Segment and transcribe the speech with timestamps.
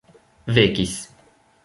[0.55, 0.95] vekis